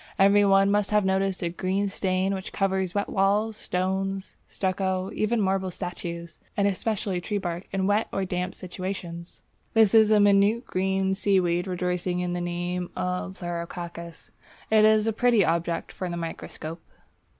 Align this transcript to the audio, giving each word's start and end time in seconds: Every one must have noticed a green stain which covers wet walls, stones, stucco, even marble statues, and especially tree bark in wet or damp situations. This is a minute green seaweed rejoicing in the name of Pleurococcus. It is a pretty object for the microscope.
Every 0.17 0.43
one 0.43 0.71
must 0.71 0.89
have 0.89 1.05
noticed 1.05 1.43
a 1.43 1.49
green 1.49 1.87
stain 1.87 2.33
which 2.33 2.51
covers 2.51 2.95
wet 2.95 3.07
walls, 3.07 3.55
stones, 3.55 4.35
stucco, 4.47 5.11
even 5.13 5.39
marble 5.39 5.69
statues, 5.69 6.39
and 6.57 6.67
especially 6.67 7.21
tree 7.21 7.37
bark 7.37 7.67
in 7.71 7.85
wet 7.85 8.07
or 8.11 8.25
damp 8.25 8.55
situations. 8.55 9.43
This 9.75 9.93
is 9.93 10.09
a 10.09 10.19
minute 10.19 10.65
green 10.65 11.13
seaweed 11.13 11.67
rejoicing 11.67 12.19
in 12.19 12.33
the 12.33 12.41
name 12.41 12.89
of 12.95 13.37
Pleurococcus. 13.37 14.31
It 14.71 14.85
is 14.85 15.05
a 15.05 15.13
pretty 15.13 15.45
object 15.45 15.91
for 15.91 16.09
the 16.09 16.17
microscope. 16.17 16.81